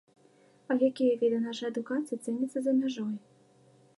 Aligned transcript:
А 0.71 0.77
якія 0.87 1.17
віды 1.19 1.39
нашай 1.43 1.69
адукацыя 1.73 2.19
цэняцца 2.25 2.57
за 2.69 2.77
мяжой? 2.81 3.15